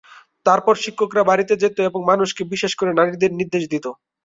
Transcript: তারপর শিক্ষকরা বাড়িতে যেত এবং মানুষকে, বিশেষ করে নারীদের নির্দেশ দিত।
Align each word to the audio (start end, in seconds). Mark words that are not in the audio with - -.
তারপর 0.45 0.73
শিক্ষকরা 0.77 1.23
বাড়িতে 1.29 1.53
যেত 1.61 1.77
এবং 1.89 1.99
মানুষকে, 2.07 2.41
বিশেষ 2.53 2.71
করে 2.75 2.91
নারীদের 2.93 3.31
নির্দেশ 3.39 3.63
দিত। 3.73 3.85